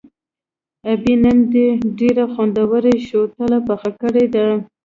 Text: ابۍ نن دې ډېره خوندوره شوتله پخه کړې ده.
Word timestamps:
ابۍ 0.91 1.13
نن 1.23 1.37
دې 1.53 1.67
ډېره 1.99 2.25
خوندوره 2.33 2.93
شوتله 3.07 3.57
پخه 3.67 3.91
کړې 4.01 4.25
ده. 4.33 4.47